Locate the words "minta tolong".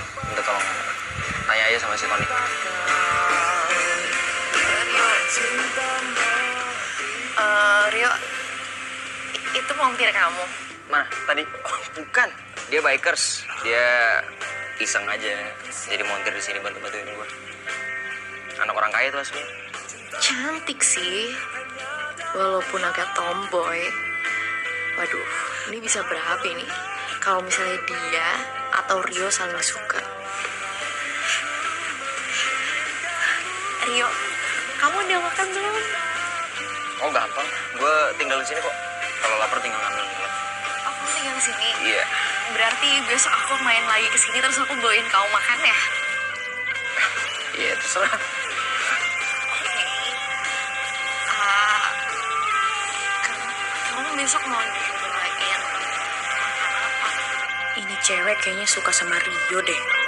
0.00-0.66